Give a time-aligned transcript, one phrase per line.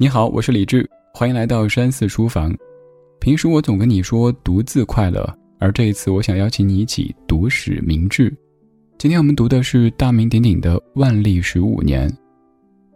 [0.00, 2.56] 你好，我是李志，欢迎来到山寺书房。
[3.18, 5.28] 平时我总跟你说独自快乐，
[5.58, 8.32] 而这一次我想邀请你一起读史明志。
[8.96, 12.08] 今天我们读的是大名鼎鼎的《万历十五年》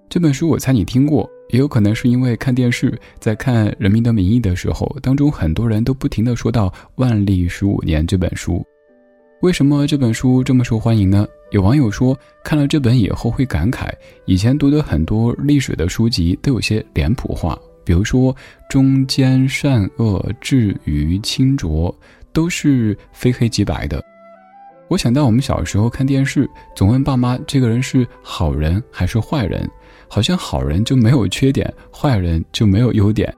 [0.09, 8.65] 这本书，我猜你听过，也有可能是因为看电视，在看《人民的名义》的时候，当中很多人都不停的说到《万历十五年》这本书。
[9.43, 11.27] 为什么这本书这么受欢迎呢？
[11.51, 13.91] 有网友说，看了这本以后会感慨，
[14.25, 18.35] 以前读的很多历史的书籍都有些脸谱化，比如说
[18.71, 21.93] 忠奸善恶、智愚清浊，
[22.33, 24.01] 都是非黑即白的。
[24.87, 29.69] 我想到我们小时候看电视，总问爸妈这个人是好人还是坏人，
[30.07, 33.35] 好像好人就没有缺点，坏人就没有优点。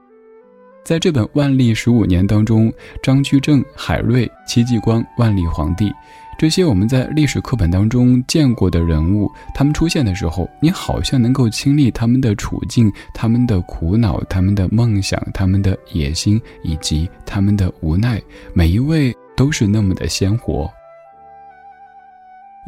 [0.85, 2.71] 在这本《万历十五年》当中，
[3.01, 5.91] 张居正、海瑞、戚继光、万历皇帝，
[6.37, 18.21] 这些我们在历史课本当中见过的人物，他们出现的时候，你好像能够亲历他们的处境、他们的苦恼、他们的梦想、他们的野心以及他们的无奈，
[18.53, 20.71] 每一位都是那么的鲜活。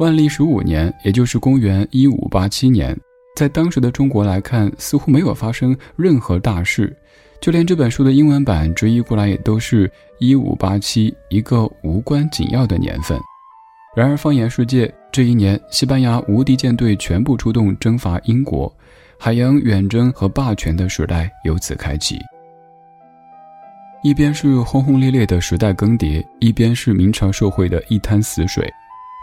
[0.00, 2.98] 万历十五年，也就是公元一五八七年，
[3.36, 6.92] 在当时的中国来看，似乎没有发生任何大事。
[7.40, 13.18] 就连这本书的英文版直译过来也都是一五八七，一个无关紧要的年份。
[13.96, 18.72] 然而，放眼世界，这一年，西班牙无敌舰队全部出动征伐英国，
[19.18, 22.18] 海洋远征和霸权的时代由此开启。
[24.04, 28.68] 一边是轰轰烈烈的时代更迭，一边是明朝社会的一滩死水。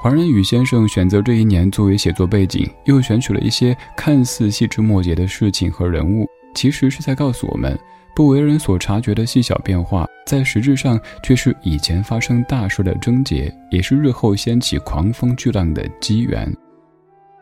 [0.01, 7.77] 黄仁宇先生选择这一年作为写作背景，又选取了一些看似细枝末节的事情和人物，其实是在告诉我们。
[8.15, 16.49] 不为人所察觉的细小变化，在实质上却是以前发生大事的症结，也是日后掀起狂风巨浪的机缘。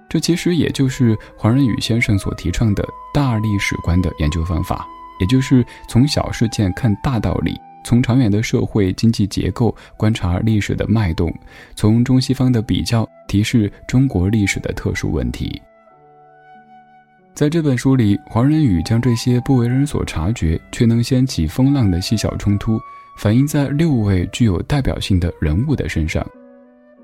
[0.10, 4.88] 这其实也就是黄仁宇先生所提倡的大历史观的研究方法，
[5.20, 11.32] 也就是从小事件看大道理，从长远的社会经济结构观察历史的脉动，
[11.76, 15.62] 从中西方的比较提示中国历史的特殊问题。
[17.36, 22.80] 在这本书里，黄仁宇将这些不为人所察觉却能掀起风浪的细小冲突，
[23.18, 26.24] 反映在六位具有代表性的人物的身上。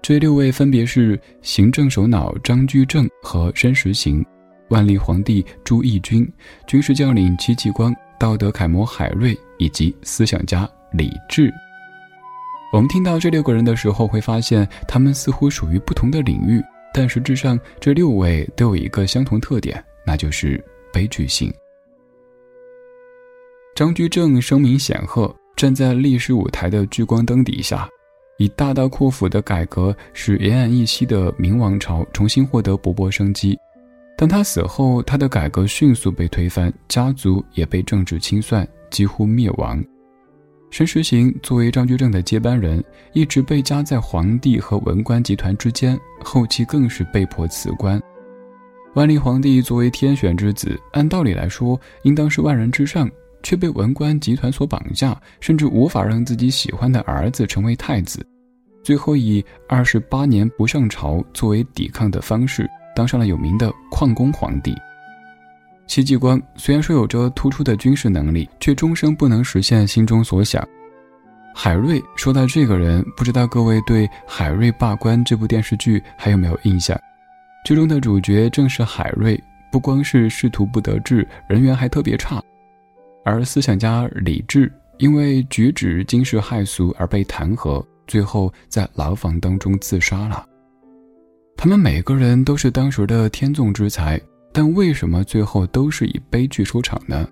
[0.04, 4.24] 这六位分别是行政首脑张居正和申时行，
[4.70, 6.32] 万历皇帝朱翊钧，
[6.68, 11.52] 军事将领戚继光，道德楷模海瑞，以及思想家李治。
[12.72, 16.62] 我们听到这六个人的时候，会发现他们似乎属于不同的领域，
[16.94, 19.84] 但实质上这六位都有一个相同特点。
[20.10, 20.60] 那就是
[20.92, 21.54] 悲剧性。
[23.76, 27.88] 张居正声名显赫，站在历史舞台的聚光灯底下，
[28.40, 33.56] 以大刀阔斧的改革使沿岸一息的明王朝重新获得勃勃生机。
[34.18, 39.80] 当他死后，他的改革迅速被推翻，家族也被政治清算，几乎灭亡。
[40.72, 42.84] 申时行作为张居正的接班人，
[43.14, 48.02] 一直被夹在皇帝和文官集团之间，后期更是被迫辞官。
[48.96, 53.10] 万历皇帝作为天选之子，按道理来说应当是万人之上，
[53.44, 58.26] 却被文官集团所绑架，甚至无法让自己喜欢的儿子成为太子。
[58.84, 64.76] 最后以二十八年不上朝作为抵抗的方式，当上了有名的旷工皇帝。
[65.86, 70.68] 戚继光虽然说有着突出的军事能力，却终生不能实现心中所想。
[71.54, 77.00] 海瑞说到这个人，不知道各位对《海瑞罢官》这部电视剧还有没有印象？
[77.66, 79.40] 剧中的主角正是海瑞，
[79.72, 82.42] 不光是仕途不得志，人缘还特别差。
[83.24, 90.46] 而思想家李治因为举止惊世骇俗而被弹劾，最后在牢房当中自杀了。
[91.56, 94.20] 他们每个人都是当时的天纵之才，
[94.52, 97.28] 但为什么最后都是以悲剧收场呢？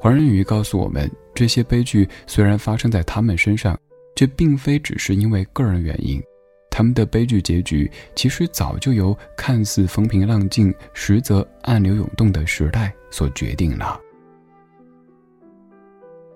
[0.00, 3.78] 黄仁宇告诉我们，这些悲剧虽然发生在他们身上，
[4.16, 6.20] 却并非只是因为个人原因。
[6.70, 14.00] 他们的悲剧结局，其实早就由看似风平浪静，实则暗流涌动的时代所决定了。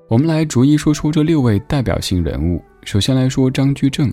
[0.08, 2.62] 我们来逐一说出这六位代表性人物。
[2.82, 4.12] 首先来说张居正，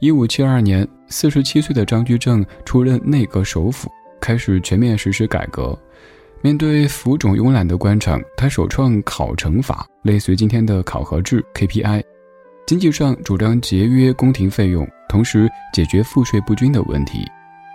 [0.00, 3.90] 一五七二年，四十七岁的张居正出任内阁首辅，
[4.20, 5.78] 开始全面实施改革。
[6.40, 12.02] 面对浮肿慵懒的官场，他首创考成法，类似于今天的考核制 KPI。
[12.64, 17.20] 经济上主张节约宫廷费用，同时解决赋税不均的问题；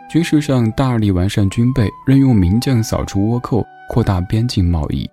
[0.09, 5.07] 军事上大力完善军备，任用名将扫除倭寇，扩大边境贸易。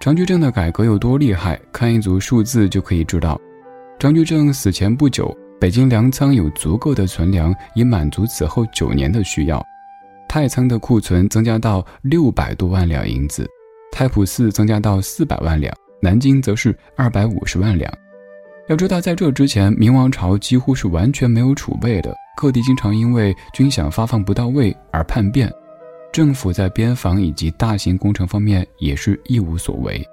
[0.00, 1.60] 张居正的改革有多厉害？
[1.72, 3.38] 看一组数字就可以知道。
[3.98, 9.62] 张居正死前不久，北京粮仓有足够的存粮，以满足此后九年的需要。
[10.28, 13.48] 太仓的库存增加到六百多万两银子。
[13.90, 17.92] 太仆寺增加到四百万两，南京则是二百五十万两。
[18.68, 25.48] 要知道，在这之前，明王朝几乎是完全没有储备的，各地经常因为军饷发放不到位而叛变，
[26.12, 30.04] 政府在边防以及大型工程方面也是一无所为。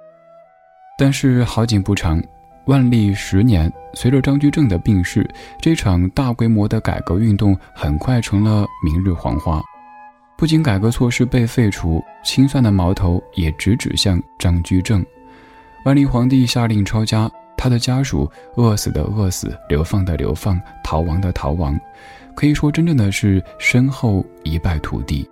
[0.96, 2.22] 但是好景不长，
[2.66, 5.28] 万历十年，随着张居正的病逝，
[5.60, 9.60] 这场大规模的改革运动很快成了明日黄花。
[10.38, 15.04] 不仅改革措施被废除，清算的矛头也直指向张居正。
[15.84, 17.28] 万历皇帝下令抄家。
[17.56, 21.78] 他的家属饿死的饿死，流放的流放，逃亡的逃亡，
[22.34, 25.28] 可以说真正的是身后一败涂地。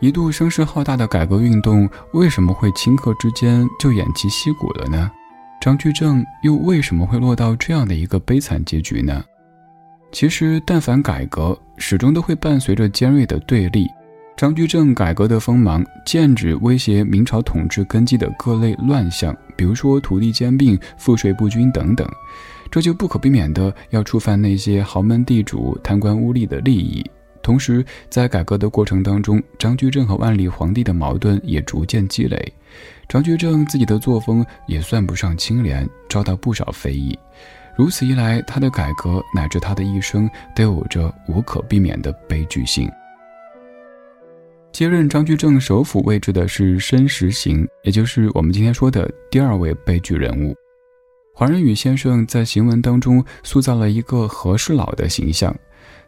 [0.00, 5.10] 一度声势浩大的改革运动，为什么会顷刻之间就偃旗息鼓了呢？
[5.60, 9.22] 张居正又为什么会落到这样的一个悲惨结局呢？
[10.10, 13.86] 其实，但凡改革，始终都会伴随着尖锐的对立。
[14.36, 19.36] 张居正改革的锋芒，剑指威胁明朝统治根基的各类乱象。
[19.54, 22.08] 比如说土地兼并、赋税不均等等，
[22.70, 27.04] 这就不可避免的要触犯那些豪门地主贪官污吏的利益。
[27.42, 32.52] 同时，在改革的过程当中，张居正和万历皇帝的矛盾也逐渐积累。
[33.08, 37.18] 张居正自己的作风也算不上清廉，遭到不少非议。
[37.76, 42.90] 如此一来，他的改革乃至他的一生都有着无可避免的悲剧性。
[44.72, 50.54] 接任张居正首辅位置的是申时行，也就是我们今天说的第二位悲剧人物。
[51.34, 55.54] 黄仁宇先生在行文当中塑造了一个和事佬的形象，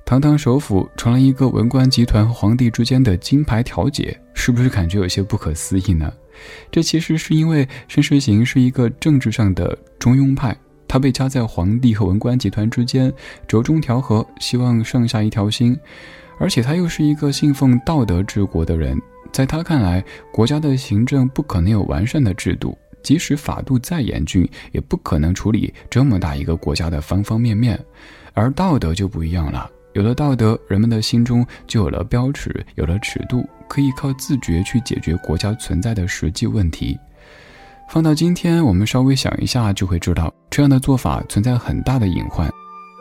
[0.05, 6.12] 堂堂首辅成了一个文官集团和皇帝之间的金牌调解，是不是感觉有些不可思议呢？
[6.70, 10.56] 这其实是因为申时行是一个政治上的中庸派，
[10.87, 13.12] 他被夹在皇帝和文官集团之间，
[13.47, 15.76] 折中调和，希望上下一条心。
[16.43, 19.00] 而且他又是一个信奉道德治国的人，
[19.33, 20.03] 在他看来，
[20.33, 27.79] 国家的行政不可能有完善的制度，即使法度再严峻，也不可能处理这么大一个国家的方方面面。
[28.35, 36.99] 而道德就不一样了，有了道德，人们的心中就有了标尺，有了尺度，可以靠自觉去解决国家存在的实际问题。
[37.88, 42.50] 放到今天，我们稍微想一下，就会知道这样的做法存在很大的隐患。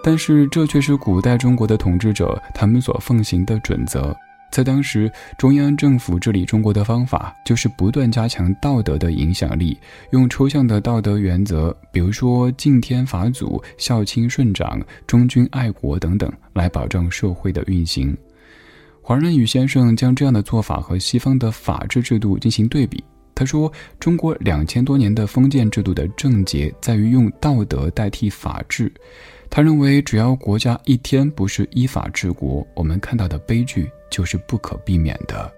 [0.04, 4.16] 但是这却是古代中国的统治者他们所奉行的准则。
[4.52, 9.78] 在当时，中央政府治理中国的方法就是不断加强道德的影响力，
[10.12, 18.14] 用抽象的道德原则，比如说敬天法祖、孝亲顺长、忠君爱国等等，来保障社会的运行。
[19.02, 23.02] 黄仁宇先生将这样的做法和西方的法治制度进行对比。
[23.34, 23.72] 他说
[24.02, 28.92] ：“中国两千多年的封建制度的症结在于用道德代替法治。”
[29.54, 35.52] 他认为，只要国家一天不是依法治国，我们看到的悲剧就是不可避免的。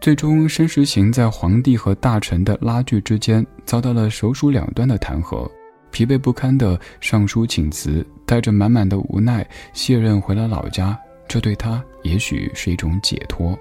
[0.00, 5.50] 最终，申时行在皇帝和大臣的拉锯之间，遭到了首鼠两端的弹劾，
[5.90, 10.96] 疲惫不堪的上书请辞，带着满满的无奈卸任回了老家。
[11.26, 13.58] 这对他也许是一种解脱。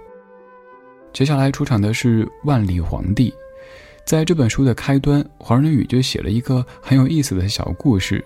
[1.11, 3.33] 接下来出场的是万历皇帝，
[4.05, 8.23] 在这本书的开端，黄仁宇就写了一个很有意思的小故事。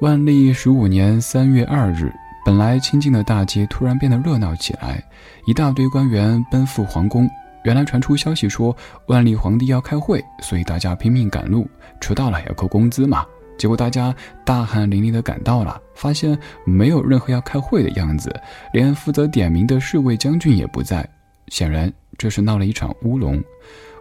[0.00, 2.12] 万历十五年三月二日，
[2.44, 5.02] 本来清静的大街突然变得热闹起来，
[5.46, 7.30] 一大堆官员奔赴皇宫。
[7.62, 11.68] 原来传出消息说万历皇帝要开会，所以大家拼命赶路，
[12.00, 13.24] 迟到了要扣工资嘛。
[13.56, 14.12] 结果大家
[14.44, 16.36] 大汗淋漓的赶到了，发现
[16.66, 18.34] 没有任何要开会的样子，
[18.72, 21.08] 连负责点名的侍卫将军也不在。
[21.48, 23.42] 显然这是闹了一场乌龙，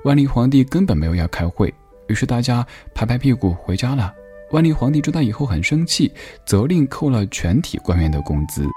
[0.05, 1.71] 万历皇帝根本没有要开会，
[2.07, 4.11] 于是大家拍拍屁股回家了。
[4.53, 6.11] 万历皇帝知道以后很生气，
[6.45, 8.69] 责令扣了全体官员的工资。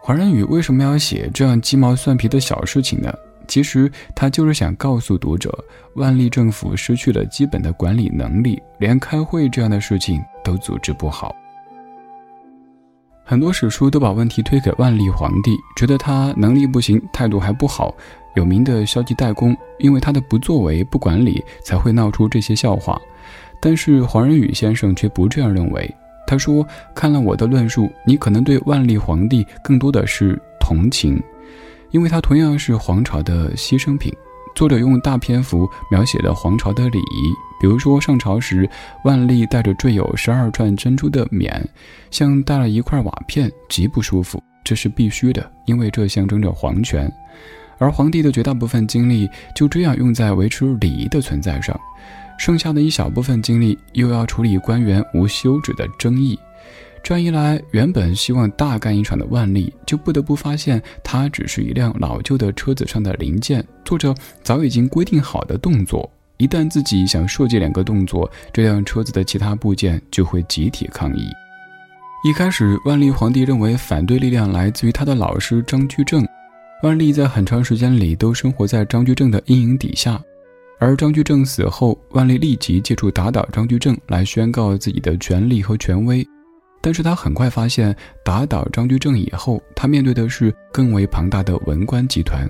[0.00, 3.12] 黄仁宇为什么要写这样鸡毛蒜皮的小事情呢？
[3.46, 5.54] 其实他就是想告诉读者，
[5.96, 11.36] 万历政府失去了基本的管理能力，连开会这样的事情都组织不好。
[13.22, 17.94] 很多史书都把问题推给万历皇帝，觉得他能力不行，态度还不好，
[18.34, 22.98] 有名的消极怠工，因为他的不作为、不管理，才会闹出这些笑话。
[23.60, 25.94] 但是黄仁宇先生却不这样认为。
[26.26, 31.22] 他说：“看了我的论述，你可能对万历皇帝更多的是同情，
[31.92, 34.12] 因为他同样是皇朝的牺牲品。
[34.52, 38.68] 作者用大篇幅描写了皇朝的礼仪，比如说上朝时，
[39.04, 41.64] 万历带着缀有十二串珍珠的冕，
[42.10, 44.42] 像带了一块瓦片，极不舒服。
[44.64, 47.08] 这是必须的，因为这象征着皇权。
[47.78, 51.78] 而皇帝的绝大部分精力就这样用在维持礼仪的存在上。”
[52.38, 56.38] 剩下的一小部分精力又要处理官员无休止的争议。
[57.02, 64.12] 这样一来，原本希望大干一场的万历，就不得不发现，他只是一辆老旧的车子上的零件，做着
[64.42, 66.10] 早已经规定好的动作。
[66.38, 71.28] 一旦自己想设计两个动作，这辆车子的其他部件就会集体抗议。
[72.24, 76.26] 一开始，万历皇帝认为反对力量来自于他的老师张居正，
[76.82, 80.20] 万历在很长时间里都生活在张居正的阴影底下。
[80.78, 86.26] 而张居正死后，万历立即借助打倒张居正来宣告自己的权力和权威。
[86.82, 92.46] 但是他很快发现，打倒张居正以后，他面对的是更为庞大的文官集团。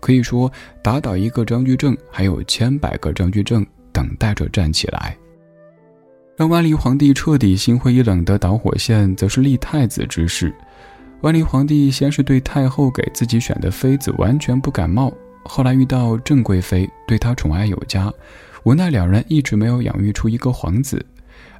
[0.00, 0.50] 可以说，
[0.82, 5.16] 打倒一个张居正，还有千百个张居正等待着站起来。
[6.36, 10.54] 让万历皇帝彻底心灰意冷的导火线，则是立太子之事。
[11.22, 15.12] 万历皇帝先是对太后给自己选的妃子完全不感冒，
[15.48, 18.12] 后来遇到郑贵妃，对她宠爱有加，
[18.64, 21.04] 无奈两人一直没有养育出一个皇子。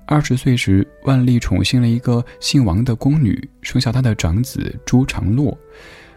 [0.06, 5.56] 二十岁时，万历宠幸了一个姓王的宫女，生下他的长子朱常洛。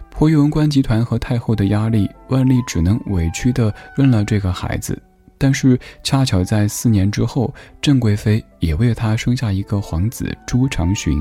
[0.10, 5.02] 迫于文官集团和太后的压力，万历只能委屈地认了这个孩子。
[5.38, 11.18] 但是恰巧在四年之后，郑贵妃也为他生下一个皇子朱常洵。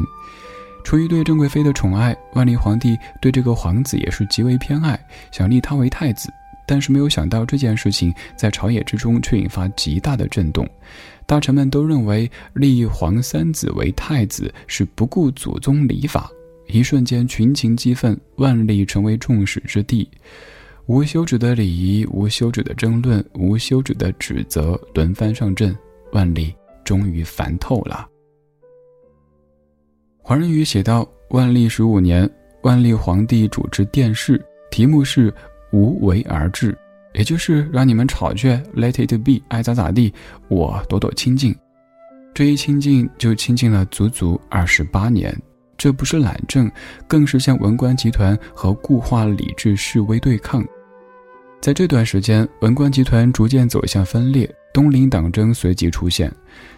[0.85, 4.99] 出于对郑贵妃的宠爱，万历皇帝对这个皇子也是极为偏爱，
[5.30, 6.28] 想立他为太子。
[6.71, 10.65] 但是没有想到这件事情在朝野之中却引发极大的震动。
[11.27, 16.31] 大臣们都认为立皇三子为太子是不顾祖宗礼法，
[16.69, 20.09] 一瞬间群情激愤，万历成为众矢之的。
[20.87, 25.77] 无休止的礼仪，无休止的争论，无休止的指责轮番上阵，
[26.12, 28.09] 万历终于烦透了。
[30.23, 32.31] 黄仁宇写道：万历十五年，
[32.62, 35.35] 万历皇帝主持殿试，题目是
[35.73, 36.77] “无为而治”。
[37.12, 40.15] 也就是让你们吵去，Let it be，爱咋咋地，
[40.47, 41.53] 我躲躲清静。
[42.33, 45.37] 这一清静就清静了足足二十八年，
[45.77, 46.71] 这不是懒政，
[47.09, 50.65] 更是向文官集团和固化礼制示威对抗。
[51.61, 56.33] 在这段时间，文官集团逐渐走向分裂，东林党争随即出现，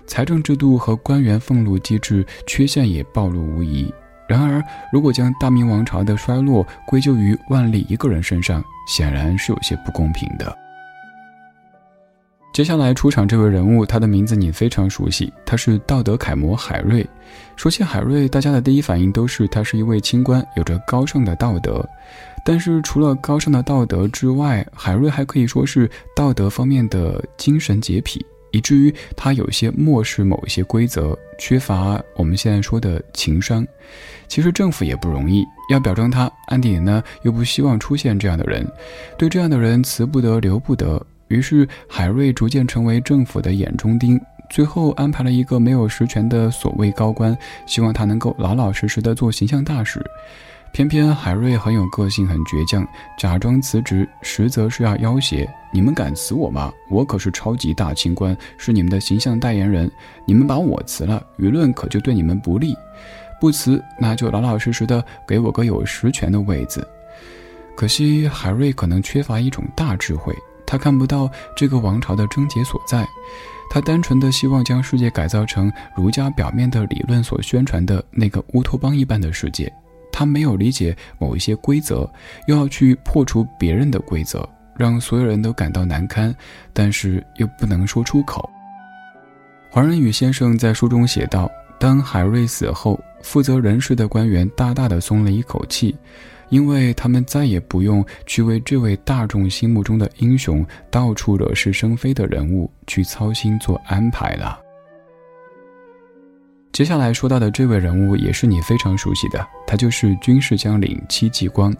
[0.06, 3.92] 财政制度和官员俸禄机制缺陷也暴露无遗。
[4.26, 10.56] 然而，如果将大明王朝的衰落归咎于万历一个人身上，显然是有些不公平的。
[12.52, 17.06] 接下来出场这位人物，他的名字你非常熟悉，他是道德楷模海瑞。
[17.56, 21.82] 说起海瑞，大家的第一反应都是他是一位清官，有着高尚的道德。
[22.44, 28.22] 但是除了高尚的道德之外，海瑞还可以说是道德方面的精神洁癖。
[28.52, 33.66] 以至于他有些漠视某一些规则，缺乏我们现在说的情商。
[34.28, 38.66] 其实政府也不容易，要表彰他，暗地里呢又不希望出现这样的人，
[39.18, 41.04] 对这样的人辞不得，留不得。
[41.28, 50.02] 于是海瑞逐渐成为政府的眼中钉，最后安排了一个没有实权的所谓高官，希望他能够老老实实的做形象大使。
[50.72, 52.86] 偏偏海瑞很有个性，很倔强，
[53.18, 55.48] 假装辞职，实则是要要挟。
[55.72, 56.72] 你们敢辞我吗？
[56.90, 59.90] 我可是超级大清官，是你们的形象代言人。
[60.26, 62.76] 你们把我辞了，舆论可就对你们不利。
[63.40, 66.86] 不辞，那就老老实实的给我个有实权的位子。
[67.74, 70.32] 可惜海瑞可能缺乏一种大智慧，
[70.66, 73.08] 他看不到这个王朝的症结所在。
[73.70, 79.72] 他单纯的希望将世界改造成儒家表面的理论所宣传的那个乌托邦一般的世界。
[80.12, 82.08] 他没有理解某一些规则，
[82.46, 84.46] 又要去破除别人的规则，
[84.82, 86.34] 让所有人都感到难堪，
[86.72, 88.50] 但是又不能说出口。
[89.70, 91.48] 黄仁宇先生在书中写道
[91.78, 95.96] ：“当海瑞死后，负责人事的官员大大的松了一口气，
[96.48, 104.58] 因为他们再也不用去为这位大众心目中的英雄、到处惹是生非的人物去操心做安排了。”
[106.72, 111.72] 接下来说到的这位人物也是你非常熟悉的，他就是军事将领戚继光。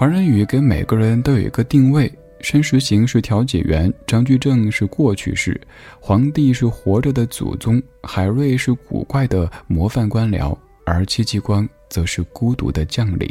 [0.00, 5.60] 黄仁宇给每个人都有一个定位：申时行是调解员，张居正是过去式，
[6.00, 13.30] 皇帝是活着的祖宗，海瑞是古怪的模范官僚，而戚继光则是孤独的将领。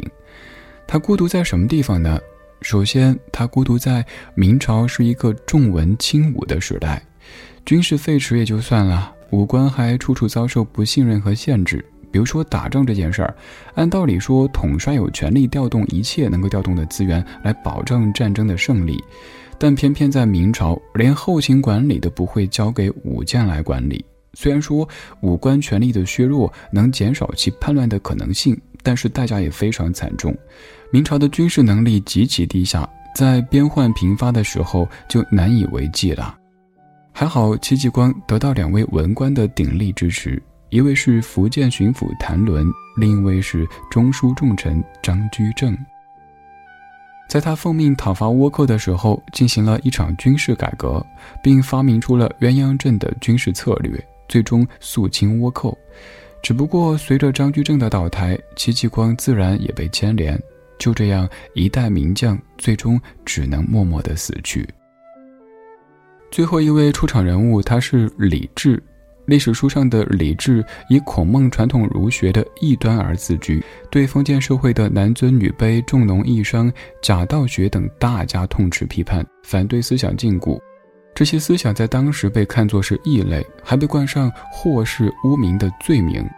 [0.86, 2.20] 他孤独在什么地方呢？
[2.62, 7.02] 首先，他孤独在明朝是一个重文轻武的时代，
[7.66, 9.12] 军事废弛也就算了。
[9.30, 13.34] 武官还处处遭受不信任和限制，比如说打仗这件事儿，
[13.74, 19.02] 按道理说统帅有权利调动一切能够调动的资源来保证战争的胜利，
[19.58, 24.04] 但偏偏在明朝，连后勤管理都不会交给武将来管理。
[24.34, 24.88] 虽然说
[25.22, 30.36] 武官权力的削弱能减少其叛乱的可能性，但是代价也非常惨重。
[30.92, 36.36] 明朝的军事能力极其低下，在边患频发的时候就难以为继了。
[37.12, 40.40] 还好戚继光得到两位文官的鼎力支持，
[40.70, 42.64] 一位是福建巡抚谭纶，
[42.96, 45.76] 另一位是中书重臣张居正。
[47.28, 51.04] 在他奉命讨伐倭寇的时候，进行了一场军事改革，
[51.42, 53.92] 并发明出了鸳鸯阵的军事策略，
[54.28, 55.76] 最终肃清倭寇。
[56.42, 60.40] 只不过，随着张居正的倒台，戚继光自然也被牵连。
[60.78, 64.68] 就这样，一代名将最终只能默默的死去。
[66.30, 68.80] 最后一位出场人物，他是李治。
[69.30, 76.70] 历史书上的李治以孔孟传统儒学的异端而自居，对封建社会的男尊女卑、重农抑商、
[77.00, 80.58] 假道学等大加痛斥批判，反对思想禁锢。
[81.14, 86.28] 这些思想在当时被看作是异类，还被冠上祸世污名的罪名。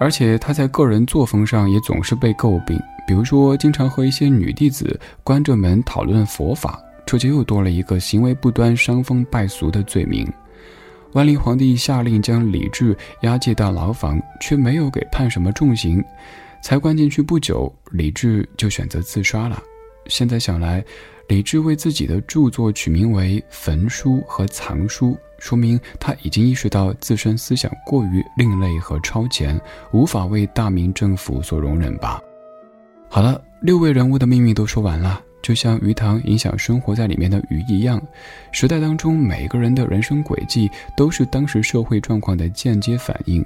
[0.00, 2.76] 而且他在个人作风上也总是被诟病，
[3.06, 10.28] 比如说经常和一些女弟子关着门讨论佛法，这就又多了一个行为不端、伤风败俗的罪名。
[11.14, 16.04] 万历皇帝下令将李治押解到牢房，却没有给判什么重刑，
[16.60, 19.62] 才关进去不久，李治就选择自杀了。
[20.06, 20.84] 现在想来，
[21.28, 25.12] 李治为自己的著作取名为《焚书》和《藏书》。
[25.38, 29.60] 说明他已经意识到自身思想过于另类和超前，
[29.92, 32.20] 无法为大明政府所容忍吧。
[33.08, 38.00] 好了，六位人物的命运都说完了，就像鱼塘影响生活在里面的鱼一样，
[38.50, 43.44] 时代当中每个人的人生轨迹都是当时社会状况的间接反应。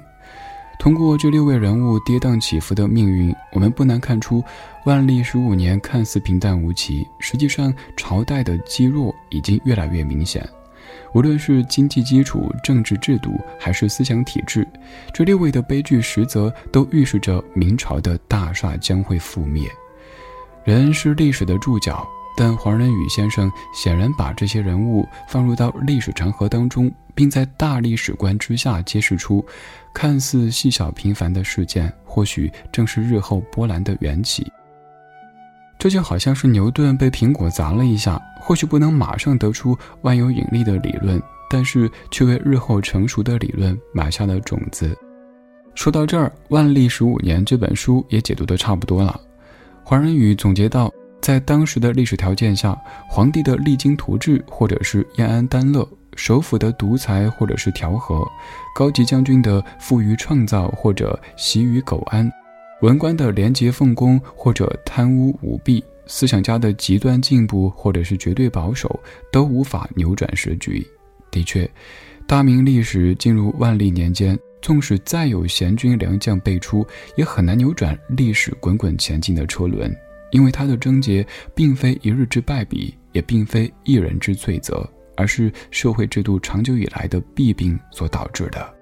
[0.79, 4.41] 通过这六位人物跌宕起伏的命运，我们不难看出，
[4.85, 10.47] 万历十五年看似平淡无奇，实际上朝代的积弱已经越来越明显。
[11.13, 14.65] 无论是经济基础、政治制度，还是思想体制，
[15.13, 19.69] 这六位的悲剧实则都预示着明朝的大厦将会覆灭。
[20.63, 29.43] 人是历史的注脚，但黄仁宇先生显然把这些人物放入到历史长河当中，并在大历史观之下揭示出，
[29.93, 34.51] 看似细小平凡的事件，或许正是日后波澜的缘起。
[35.77, 44.95] 这就好像是牛顿被苹果砸了一下，或许不能马上得出万有引力的理论，但是却为日后成熟的理论埋下了种子。
[45.75, 49.19] 说到这儿，《万历十五年》这本书也解读的差不多了。
[49.89, 55.83] 黄仁宇总结到，在当时的历史条件下，皇帝的励精图治或者是燕安丹乐，
[56.15, 58.23] 首辅的独裁或者是调和，
[58.75, 62.31] 高级将军的富于创造或者习于苟安。
[62.83, 68.99] 文官的廉洁奉公或者贪污舞弊，思想家的极端进步或者是绝对保守，
[69.31, 70.85] 都无法扭转时局。
[71.31, 71.67] 的确，
[72.27, 79.95] 大明历史进入万历年间，纵使再有贤君良将辈出，也很难扭转历史滚滚前进的车轮，
[80.31, 88.73] 因为它的症结并非一日之败笔，也并非一人之罪责，而是社会制度长久以来的弊病所导致的。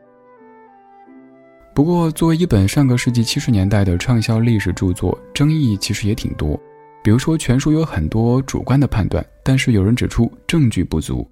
[1.76, 6.60] 不过，作为一本上个世纪七十年代的畅销历史著作，争议其实也挺多。
[7.04, 11.24] 比如说，全书有很多主观的判断，但是有人指出证据不足；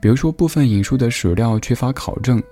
[0.00, 2.42] 比如说，部分引述的史料缺乏考证。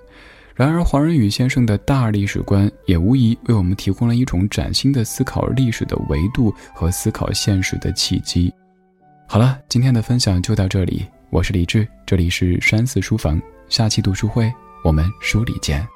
[0.59, 8.53] 然而，黄仁宇先生的大历史观也无疑为我们提供了一种崭新的思考历史的维度和思考现实的契机。
[9.25, 14.51] 好了，今天的分享就到这里，我是李志，这里是山寺书房，下期读书会
[14.83, 15.87] 我们书里见。